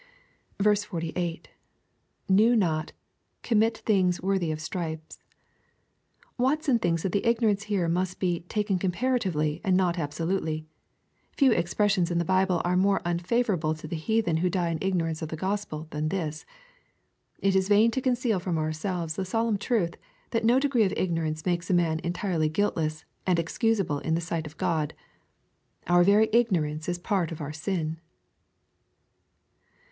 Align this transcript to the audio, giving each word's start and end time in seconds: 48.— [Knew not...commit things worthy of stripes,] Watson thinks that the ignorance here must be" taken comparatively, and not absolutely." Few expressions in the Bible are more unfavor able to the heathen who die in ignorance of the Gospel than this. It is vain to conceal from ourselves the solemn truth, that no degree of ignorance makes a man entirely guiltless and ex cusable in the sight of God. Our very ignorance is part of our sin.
48.— 0.59 1.49
[Knew 2.27 2.55
not...commit 2.55 3.77
things 3.85 4.19
worthy 4.19 4.51
of 4.51 4.59
stripes,] 4.59 5.19
Watson 6.39 6.79
thinks 6.79 7.03
that 7.03 7.11
the 7.11 7.23
ignorance 7.23 7.65
here 7.65 7.87
must 7.87 8.19
be" 8.19 8.39
taken 8.49 8.79
comparatively, 8.79 9.61
and 9.63 9.77
not 9.77 9.99
absolutely." 9.99 10.65
Few 11.37 11.51
expressions 11.51 12.09
in 12.09 12.17
the 12.17 12.25
Bible 12.25 12.63
are 12.65 12.75
more 12.75 13.01
unfavor 13.05 13.53
able 13.55 13.75
to 13.75 13.87
the 13.87 13.95
heathen 13.95 14.37
who 14.37 14.49
die 14.49 14.71
in 14.71 14.79
ignorance 14.81 15.21
of 15.21 15.29
the 15.29 15.35
Gospel 15.37 15.85
than 15.91 16.09
this. 16.09 16.47
It 17.37 17.55
is 17.55 17.69
vain 17.69 17.91
to 17.91 18.01
conceal 18.01 18.39
from 18.39 18.57
ourselves 18.57 19.13
the 19.15 19.23
solemn 19.23 19.59
truth, 19.59 19.97
that 20.31 20.43
no 20.43 20.57
degree 20.57 20.81
of 20.83 20.95
ignorance 20.97 21.45
makes 21.45 21.69
a 21.69 21.75
man 21.75 21.99
entirely 22.03 22.49
guiltless 22.49 23.05
and 23.27 23.39
ex 23.39 23.55
cusable 23.55 24.01
in 24.01 24.15
the 24.15 24.19
sight 24.19 24.47
of 24.47 24.57
God. 24.57 24.95
Our 25.85 26.03
very 26.03 26.27
ignorance 26.33 26.89
is 26.89 26.97
part 26.97 27.31
of 27.31 27.39
our 27.39 27.53
sin. 27.53 27.99